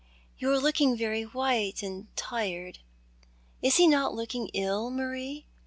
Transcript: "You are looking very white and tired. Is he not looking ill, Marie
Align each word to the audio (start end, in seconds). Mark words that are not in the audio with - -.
"You 0.39 0.49
are 0.49 0.59
looking 0.59 0.97
very 0.97 1.21
white 1.25 1.83
and 1.83 2.07
tired. 2.15 2.79
Is 3.61 3.75
he 3.77 3.87
not 3.87 4.15
looking 4.15 4.47
ill, 4.51 4.89
Marie 4.89 5.45